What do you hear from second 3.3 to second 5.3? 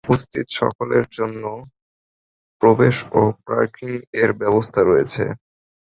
পার্কিং-এর ব্যবস্থা রয়েছে।